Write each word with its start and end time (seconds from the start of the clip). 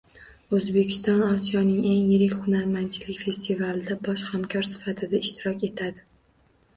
O‘zbekiston 0.59 1.19
Osiyoning 1.25 1.83
eng 1.89 2.07
yirik 2.11 2.33
hunarmandchilik 2.45 3.19
festivalida 3.25 3.97
bosh 4.07 4.23
hamkor 4.31 4.65
sifatida 4.71 5.21
ishtirok 5.27 5.67
etadi 5.69 6.03